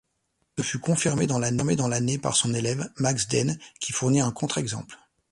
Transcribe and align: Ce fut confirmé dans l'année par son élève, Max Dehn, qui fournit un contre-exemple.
Ce 0.57 0.63
fut 0.63 0.79
confirmé 0.79 1.27
dans 1.27 1.37
l'année 1.37 2.17
par 2.17 2.35
son 2.35 2.55
élève, 2.55 2.89
Max 2.97 3.27
Dehn, 3.27 3.59
qui 3.79 3.91
fournit 3.93 4.19
un 4.21 4.31
contre-exemple. 4.31 4.97